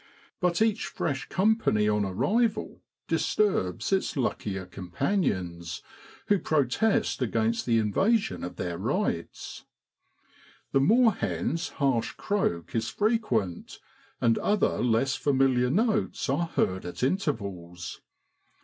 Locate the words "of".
8.43-8.55